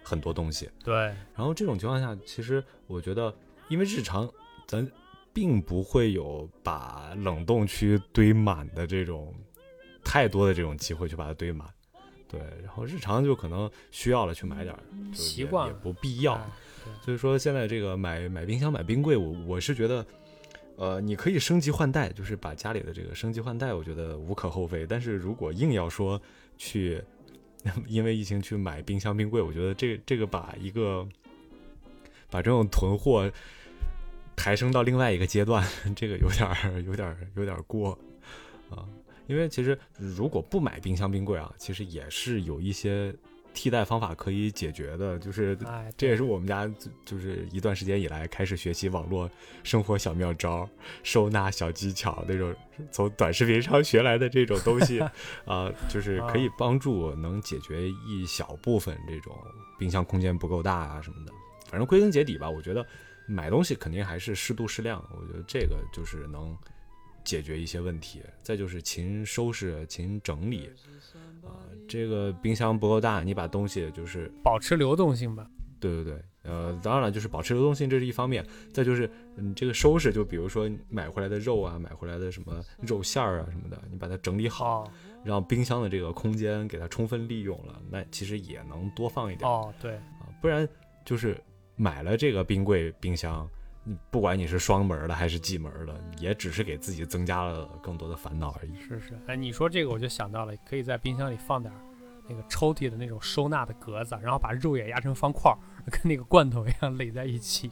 [0.03, 0.69] 很多东西。
[0.83, 0.95] 对。
[1.35, 3.35] 然后这种情况下，其实我觉得，
[3.67, 4.31] 因为日常
[4.67, 4.89] 咱
[5.33, 9.33] 并不会有把冷冻区堆满的这种
[10.03, 11.67] 太多的这种机会去把它堆满。
[12.27, 14.81] 对，然后日常就可能需要了去买点儿，
[15.13, 16.39] 习惯也不必要。
[17.01, 20.05] 所以说现在这个买买冰箱买冰柜，我我是觉得，
[20.75, 24.85] 呃，你可以升级换代，就是把家里的这个升级换代，我觉得无可厚非。
[24.87, 26.21] 但是如果硬要说
[26.57, 27.01] 去
[27.87, 31.07] 因为疫情去买冰箱冰柜，我觉得这这个把一个
[32.29, 33.31] 把这种囤货
[34.35, 35.65] 抬升到另外一个阶段，
[35.95, 37.97] 这个有点儿有点儿有点儿过
[38.69, 38.87] 啊。
[39.27, 43.15] 因为其实如果不买冰箱冰柜啊，其实也是有一些
[43.53, 45.17] 替代方法可以解决的。
[45.19, 45.57] 就是
[45.95, 46.69] 这也是我们家
[47.05, 49.29] 就是一段时间以来开始学习网络
[49.63, 50.67] 生活小妙招、
[51.03, 52.55] 收纳小技巧那种，
[52.91, 54.99] 从短视频上学来的这种东西
[55.45, 59.37] 啊，就是可以帮助能解决一小部分这种
[59.77, 61.31] 冰箱空间不够大啊什么的。
[61.69, 62.85] 反正归根结底吧，我觉得
[63.27, 65.03] 买东西肯定还是适度适量。
[65.11, 66.57] 我觉得这个就是能。
[67.25, 70.69] 解决一些问题，再就是勤收拾、勤整理，
[71.41, 71.55] 啊，
[71.87, 75.47] 这个冰箱不够大，你把东西就是保持流动性吧。
[75.79, 78.45] 对对对，呃，当然了，就是保持流动性，这是一方面。
[78.71, 84.89] 再就是，你，这个收拾，就比如说买回来的肉啊，买回来的什么肉馅儿啊什么的，你把它整理好，
[85.25, 89.49] 让冰箱的这个空间给它充分利用了，那其实也能多放一点。
[89.49, 90.65] 哦，对，啊，不然
[91.03, 91.37] 就是
[91.75, 93.45] 买了这个冰柜、冰箱。
[94.09, 98.75] 不管你是双门的还是几门的，也只是给自己增加了更多的烦恼而已。
[98.79, 101.73] 是是，哎，你说这个我就想到了，可以在冰箱里放点
[102.29, 105.53] 那个抽屉的那种收纳的格子，然后把肉也压成方块，
[105.91, 107.69] 跟那个罐头一样垒在一起，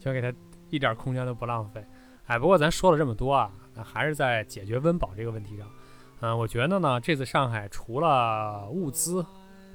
[0.00, 0.32] 就给它
[0.68, 1.84] 一点空间都不浪费。
[2.26, 3.52] 哎，不过咱说了这么多啊，
[3.84, 5.70] 还是在解决温饱这个问题上。
[6.22, 9.24] 嗯，我觉得呢，这次上海除了物资，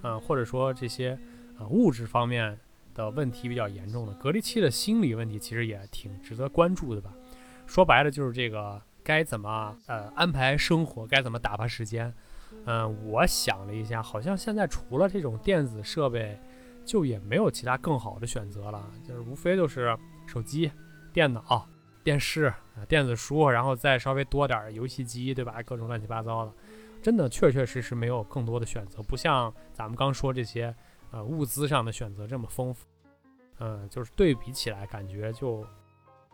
[0.04, 1.18] 嗯，或者说这些
[1.58, 2.60] 呃物质方面。
[2.96, 7.14] 的问题比较严重的隔离期的心理问题，其实也挺值得关注的吧。
[7.68, 12.12] 说白了就是这个该怎么呃安排生活，该怎么打发时间。
[12.66, 16.40] 嗯，我想了一下，好像现在除了这种电子设备，
[16.86, 20.72] 就也没有其他更好的选择了，就是无非就是手机、
[21.12, 21.68] 电脑、
[22.02, 22.54] 电视、
[22.88, 25.62] 电子书，然后再稍微多点游戏机，对吧？
[25.64, 26.54] 各种乱七八糟的，
[27.02, 30.74] 真的确确实实没有更多的选择，不像咱们刚说这些。
[31.16, 32.86] 呃，物资上的选择这么丰富，
[33.60, 35.66] 嗯，就是对比起来感觉就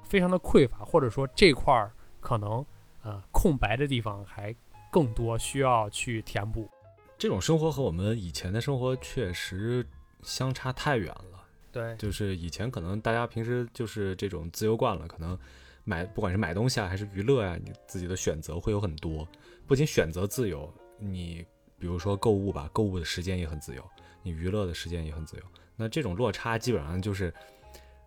[0.01, 2.65] 非常的匮乏，或者说这块儿可能
[3.03, 4.55] 呃空白的地方还
[4.91, 6.67] 更多，需要去填补。
[7.15, 9.85] 这种生活和我们以前的生活确实
[10.23, 11.45] 相差太远了。
[11.71, 15.37] 对，就是以前可能大家平时就是这种自由惯了，可能
[15.83, 19.27] 买不管是买东西啊还是娱乐啊，你自己的选择会有很多。
[19.67, 21.45] 不仅选择自由，你
[21.77, 23.83] 比如说购物吧，购物的时间也很自由。
[24.23, 25.43] 你娱乐的时间也很自由，
[25.75, 27.33] 那这种落差基本上就是，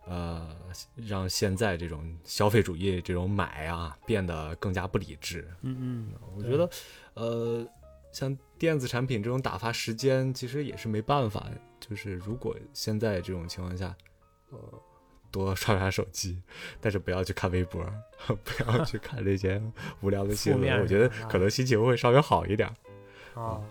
[0.07, 0.55] 呃，
[0.95, 5.47] 让现在这种消费主义这种买啊变得更加不理智。
[5.61, 6.69] 嗯嗯，我觉得，
[7.15, 7.67] 呃，
[8.11, 11.47] 像电子产品这种打发时间，其实也是没办法。
[11.79, 13.95] 就是如果现在这种情况下，
[14.51, 14.59] 呃，
[15.29, 16.41] 多刷刷手机，
[16.79, 17.85] 但是不要去看微博，
[18.25, 19.61] 不要去看这些
[20.01, 22.67] 无聊的新闻， 我觉得可能心情会稍微好一点。
[23.33, 23.61] 啊。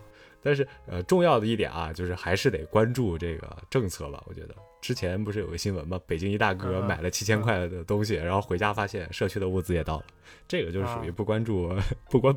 [0.45, 4.23] 但是，呃，重要的一点啊，就是还是得关注这个政策吧。
[4.27, 5.99] 我觉得之前不是有个新闻吗？
[6.07, 10.05] 北京一大哥买了七千块的东西，然后回家发现社区的物资也到了，
[10.47, 11.75] 这个就是属于不关注、
[12.11, 12.37] 不关、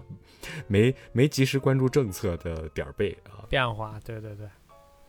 [0.67, 3.43] 没没及时关注政策的点儿背啊。
[3.49, 4.47] 变化，对对对，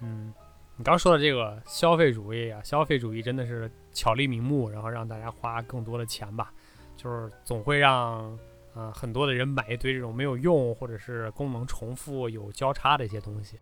[0.00, 0.34] 嗯，
[0.76, 6.52] 你刚说的这个消费主义啊，消费主义真的是巧立名目，然后让大家花更多的钱吧，
[6.96, 8.37] 就是总会让
[8.78, 13.58] 呃很多的人买一堆这种没有用或者是功能重复有交叉的一些东西。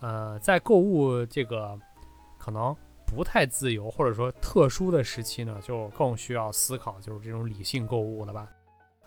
[0.00, 1.78] 呃，在购物这个
[2.38, 2.76] 可能
[3.06, 8.48] 不太自由或者说特殊的时期呢，就更需要思考就是这种理性购物了吧。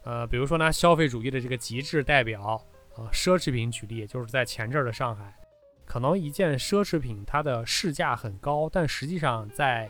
[0.04, 2.56] 呃，比如说拿消费主义的这个极致代表
[2.95, 5.36] 啊奢侈品举例，就是在前阵儿的上海。
[5.84, 9.89] 可能一件奢侈品，它的市价很高，但实际上在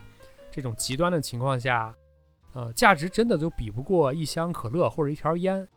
[0.50, 1.94] 这种极端的情况下，
[2.56, 5.68] 呃，价值真的就比不过一箱可乐或者一条烟。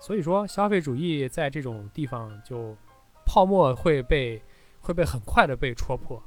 [0.00, 2.74] 所以说，消费主义在这种地方就
[3.26, 4.42] 泡沫会被
[4.80, 6.22] 会被很快的被戳破。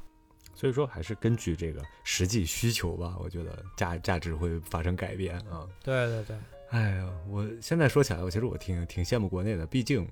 [0.54, 5.67] 所以说，还是根据这个实际需求吧，我觉得价价值会发生改变啊。
[5.84, 6.38] 对对对。
[6.70, 10.08] 哎呀，我现在说起来，我其实我挺挺羡慕国内的，毕竟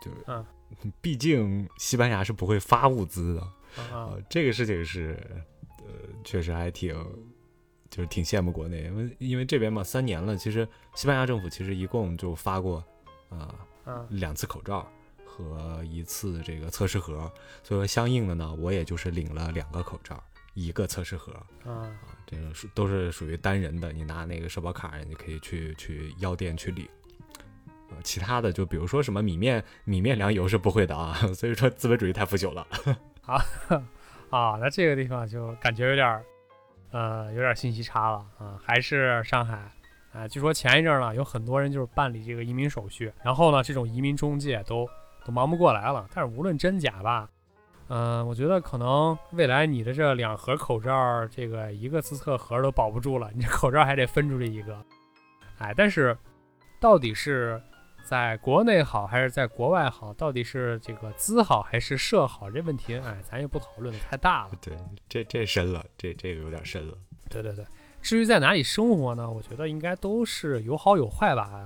[0.00, 0.44] 就是嗯。
[1.00, 3.40] 毕竟西班牙是不会发物资的
[3.90, 5.18] 啊，这个事情是，
[5.78, 5.92] 呃，
[6.24, 6.94] 确实还挺，
[7.90, 12.84] 就是挺羡慕国内，因为因为这边嘛，三年了，其实西班牙政府其实一共就发过，
[13.30, 13.54] 啊，
[14.10, 14.86] 两次口罩
[15.24, 17.30] 和一次这个测试盒，
[17.62, 20.22] 所以说相应的呢，我也就是领了两个口罩，
[20.54, 21.32] 一个测试盒，
[21.64, 21.90] 啊，
[22.26, 26.86] 这个是都是属于单人的，你拿那个社保卡，你可以去去药店去领。
[27.90, 32.66] 呃，其他的就比如说什么米面、米面粮油是不会的啊， 所以说资本主义太腐朽了。
[33.24, 33.40] 啊
[34.28, 36.22] 啊，那这个地方就感觉有点，
[36.90, 38.58] 呃，有点信息差了啊。
[38.62, 39.70] 还是上海，
[40.12, 44.88] 啊，据说前一阵呢，有很多人就是办理这个移民手续，然后呢，这种移民中介都
[45.24, 46.08] 都忙不过来了。
[46.14, 47.28] 但是无论真假吧，
[47.88, 54.76] 嗯，我觉得可能未来你的这两盒口罩，这个一个自测盒都保不住了，你这口罩还得分出去一个。
[55.58, 56.16] 哎，但是
[56.80, 57.60] 到底是？
[58.08, 60.14] 在国内好还是在国外好？
[60.14, 62.50] 到底是这个资好还是社好？
[62.50, 64.52] 这问题，哎，咱也不讨论的太大了。
[64.62, 64.74] 对，
[65.06, 66.94] 这这深了，这这个有点深了。
[67.28, 67.62] 对对对，
[68.00, 69.30] 至于在哪里生活呢？
[69.30, 71.62] 我觉得应该都是有好有坏吧，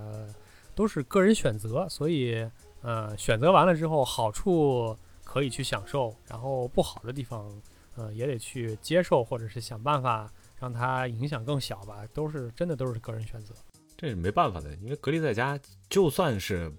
[0.75, 1.89] 都是个人选择。
[1.89, 2.45] 所以，
[2.81, 7.49] 呃，选择完了之后，好处可以去享受，然后不好的地方，
[7.95, 10.29] 呃，也得去接受，或者是想办法
[10.59, 12.05] 让它影响更小吧。
[12.13, 13.55] 都是真的，都是个人选择。
[13.97, 15.57] 这是没办法的，因为隔离在家，
[15.93, 16.73] 就算是，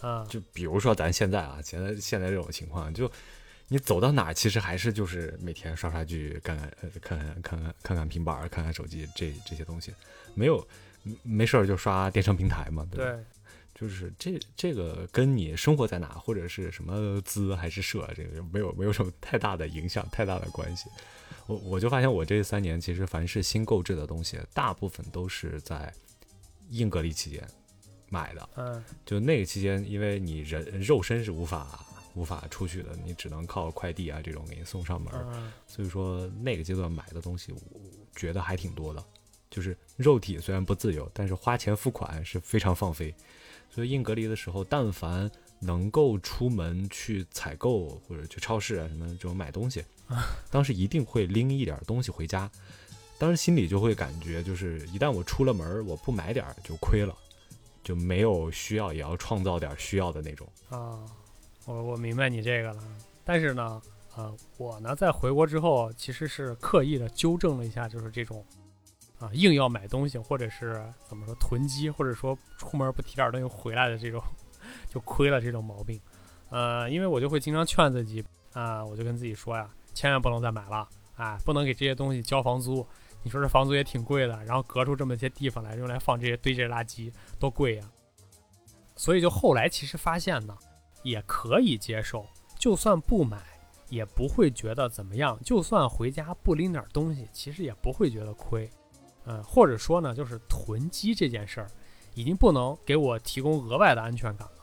[0.00, 3.08] 啊，就比如说咱现在啊，现在现在这种情况，就
[3.68, 9.94] 你走到哪，其实还是就是每天刷刷剧，看看呃看看看看看看平板，看看手机，这这些东西，
[10.34, 10.66] 没有
[11.22, 13.16] 没事儿就刷电商平台嘛，对，
[13.72, 20.90] 就是这这个跟你生活在哪或者是什么资还是社，这个没有没有什么太大的影响，太大的关系。
[21.46, 25.94] 我我就发现我这三年其实凡是新购置的东西，大部分都是在。
[26.72, 27.44] 硬隔离期间
[28.10, 31.82] 买的，嗯，就那个期间，因为你人肉身是无法
[32.14, 35.12] 无法出去的，你只能靠快递啊这种给你送上门，
[35.66, 37.80] 所以说那个阶段买的东西，我
[38.14, 39.02] 觉得还挺多的。
[39.48, 43.12] 就是肉体虽然不自由，但是花钱付款是非常放飞。
[43.68, 49.84] 所以硬隔离的时候，但凡能够出门去采购或者去超市啊什么这种买东西，
[50.50, 52.50] 当时一定会拎一点东西回家。
[53.18, 57.12] 当时心里就会感觉，就是一旦我出了门，我不买点就亏了，
[57.82, 61.00] 就没有需要也要创造点需要的那种啊。
[61.66, 62.82] 我我明白你这个了，
[63.24, 63.80] 但是呢，
[64.16, 68.44] 呃，我呢在回国之后，其实是刻意的纠正了一下，就是这种
[69.18, 74.22] 啊硬要买东西，或者是怎么说囤积，或者说出门不提点东西回来的这种
[74.88, 76.00] 就亏了这种毛病。
[76.48, 82.84] 呃，因为我就会经常劝自己啊，我就跟自己说呀，千万不能再买了，哎，不能给这些东西交房租。
[83.22, 87.90] 你说这房租也挺贵的，然后隔出这么些地方来用来放这些堆这些垃圾，多贵呀！
[88.96, 90.56] 所以就后来其实发现呢，
[91.02, 92.26] 也可以接受，
[92.58, 93.38] 就算不买
[93.88, 98.68] 也不会觉得怎么样，就算回家不拎点东西，其实也不会觉得亏。
[99.26, 101.70] 嗯，或者说呢，就是囤积这件事儿，
[102.14, 104.54] 已经不能给我提供额外的安全感了。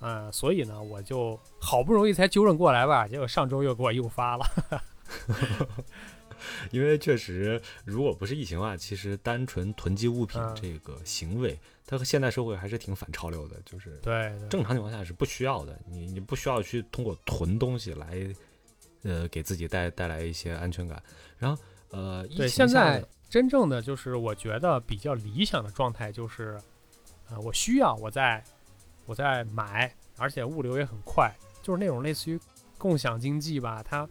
[0.00, 4.46] 嗯，所以呢，我就好不容易才纠正过来吧，结果上周又给我诱发了。
[6.70, 13.56] 因为确实，如果不是疫情啊，其实单纯囤积物品这个行为，它和现代社会还是挺反潮流的。
[13.64, 18.34] 就是对正常情况下是不需要的，你你不需要去通过囤东西来，
[19.02, 21.02] 呃，给自己带带来一些安全感。
[21.38, 26.60] 然后，呃，对，现在真正的就是我觉得比较理想的状态就是，
[27.28, 28.42] 呃，我需要我在
[29.04, 32.38] 我在买，而且物流也很快，就是那种类似于
[32.78, 34.08] 共享经济吧，它。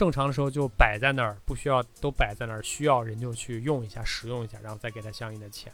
[0.00, 5.70] 正常的时候就摆在那儿，不需要都摆在那儿，需要人就去用一下、使用一下，然后再给他相应的钱。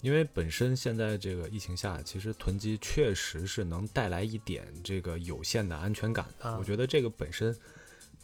[0.00, 6.56] 因为本身现在这个疫情下，其实囤积确实是能带来一点这个有限的安全感的。
[6.56, 7.54] 我觉得这个本身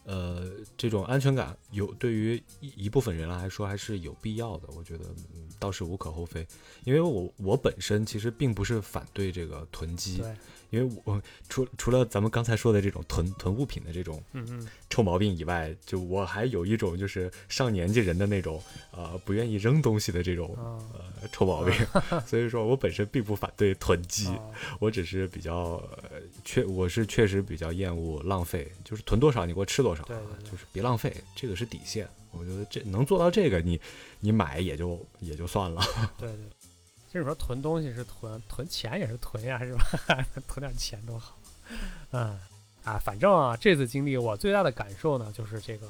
[0.04, 5.04] 呃，这种安全感有对于一一部分人来说还是有必要的，我觉得
[5.58, 6.46] 倒是无可厚非。
[6.84, 10.22] 因为我我本身其实并不是反对这个囤积。
[10.74, 18.60] 因为我除除了咱们刚才说的这种囤囤物品的这种嗯嗯臭毛病以外，就我还有一种就是上年纪人的那种
[18.90, 21.72] 呃不愿意扔东西的这种呃臭毛病，
[22.26, 24.28] 所以说我本身并不反对囤积，
[24.80, 25.82] 我只是比较
[26.44, 30.02] 确我是确实比较厌恶浪费，就是囤多少你给我吃多少，
[30.42, 32.08] 就是别浪费，这个是底线。
[32.32, 33.80] 我觉得这能做到这个，你
[34.18, 35.80] 你买也就也就算了。
[36.18, 36.38] 对对。
[37.14, 39.84] 就是说囤东西是囤，囤钱也是囤呀，是吧？
[40.48, 41.38] 囤点钱多好。
[42.10, 42.36] 嗯，
[42.82, 45.86] 啊，反正啊，这次经历我最大的感受呢，就是这个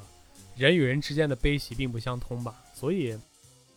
[0.55, 2.55] 人与人之间的悲喜并不相通吧。
[2.75, 3.19] 所以，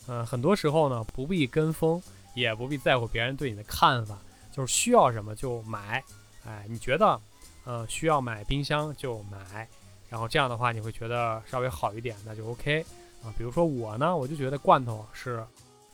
[0.07, 2.03] 嗯，很多时候呢，不必跟风，
[2.35, 4.19] 也不必在乎别人对你的看法，
[4.51, 6.03] 就是需要什么就买。
[6.45, 7.17] 哎，你觉得，
[7.63, 9.65] 呃，需要买冰箱就买，
[10.09, 12.85] 然后这样的话你会觉得稍微好一点，那就 OK
[13.23, 13.31] 啊。
[13.37, 15.41] 比如说我呢，我就觉得罐头是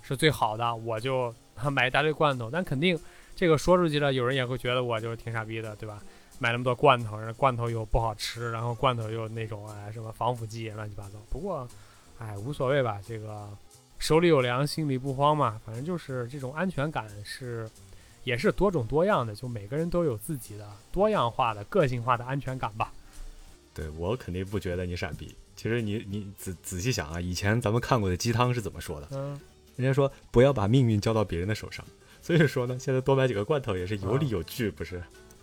[0.04, 1.34] 是最好的，我就。
[1.72, 3.00] 买一大堆罐头，但肯定
[3.36, 6.02] 这个说出去了，有人也会觉得我就是挺傻逼的，对吧？
[6.40, 11.20] 买那么多罐头，罐头又不好吃，然后罐头又那种哎什么防腐剂乱七八糟。
[11.30, 11.68] 不过，
[12.18, 13.48] 哎无所谓吧，这个
[14.00, 15.62] 手里有粮，心里不慌嘛。
[15.64, 17.70] 反正就是这种安全感是
[18.24, 22.92] 也是多种多样的，就每个人都有自己的多样化的个性化的安全感吧。
[23.76, 25.36] 对我肯定不觉得你傻逼。
[25.56, 29.08] 其实你你仔仔细想啊，以前咱们看过的鸡汤是怎么说的？
[29.12, 29.40] 嗯。
[29.76, 31.86] 人家说不要把命运交到别人的手上，
[32.22, 35.02] 所以说呢，现在多买几个罐头也是有理有据，不是？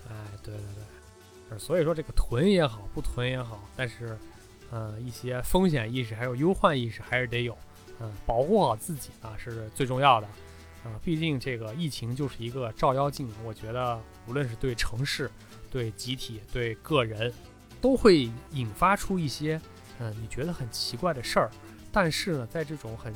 [0.08, 0.62] 哎，对对
[1.48, 4.16] 对，所以说这个囤也好，不囤也好，但是，
[4.72, 7.56] 嗯，一些风险意识还有忧患意识还是得有，
[8.00, 10.26] 嗯，保护好自己啊是最重要的，
[10.84, 15.30] 啊，毕竟这个疫情就是一个照妖镜，我觉得无论是对城市、
[15.70, 17.32] 对集体、对个人，
[17.80, 19.60] 都会引发出一些，
[19.98, 21.50] 嗯，你觉得很奇怪的事儿，
[21.92, 23.12] 但是呢，在这种很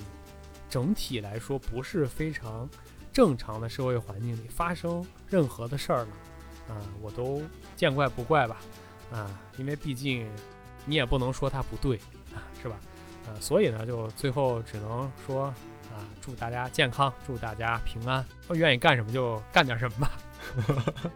[0.68, 2.68] 整体来说不是非常
[3.12, 7.42] 正常的社会环境里发生任何的事儿了，啊，我都
[7.76, 8.56] 见怪不怪吧，
[9.12, 10.28] 啊，因为毕竟
[10.84, 11.96] 你也不能说它不对，
[12.34, 12.76] 啊，是吧？
[13.26, 15.44] 啊，所以呢，就最后只能说
[15.92, 20.10] 啊，祝大家健康，祝大家平安，愿意干什么就干点什么吧。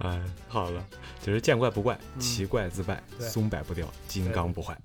[0.00, 0.84] 哎，好了，
[1.20, 4.76] 就是见怪不怪，奇怪自败，松柏不掉，金刚不坏。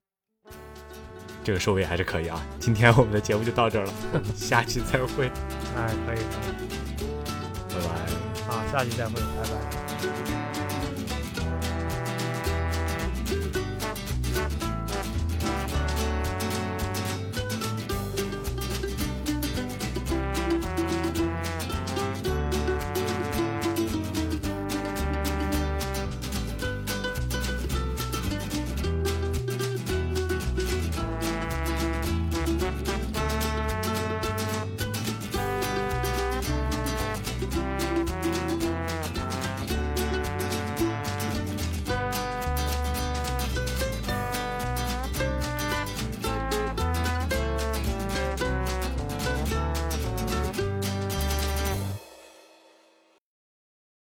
[1.43, 2.41] 这个收尾还是可以啊！
[2.59, 3.93] 今天我们的节目就到这儿了，
[4.35, 5.29] 下期再会。
[5.75, 6.23] 哎，可以可
[7.03, 7.07] 以，
[7.69, 7.89] 拜拜。
[8.47, 9.82] 好，下期再会，拜拜。